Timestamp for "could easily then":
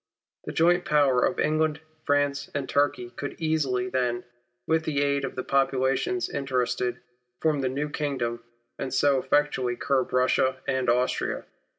3.11-4.23